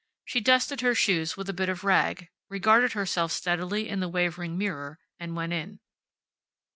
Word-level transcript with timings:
She 0.25 0.41
dusted 0.41 0.81
her 0.81 0.95
shoes 0.95 1.37
with 1.37 1.47
a 1.47 1.53
bit 1.53 1.69
of 1.69 1.83
rag, 1.83 2.29
regarded 2.49 2.93
herself 2.93 3.31
steadily 3.31 3.87
in 3.87 3.99
the 3.99 4.09
wavering 4.09 4.57
mirror, 4.57 4.97
and 5.19 5.35
went 5.35 5.53
in. 5.53 5.79